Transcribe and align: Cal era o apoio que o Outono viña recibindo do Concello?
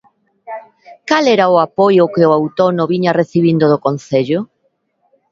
Cal 1.09 1.25
era 1.35 1.53
o 1.53 1.61
apoio 1.67 2.11
que 2.13 2.23
o 2.29 2.33
Outono 2.37 2.83
viña 2.91 3.17
recibindo 3.21 3.65
do 3.71 3.81
Concello? 3.85 4.39